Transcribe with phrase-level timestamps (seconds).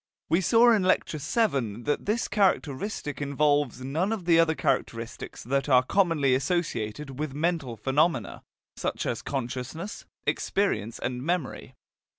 [0.29, 5.69] We saw in Lecture VII that this characteristic involves none of the other characteristics that
[5.69, 8.41] are commonly associated with mental phenomena,
[8.75, 11.75] such as consciousness, experience and memory.